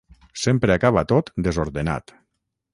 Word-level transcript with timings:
Sempre 0.43 0.77
acaba 0.77 1.05
tot 1.13 1.31
desordenat. 1.49 2.19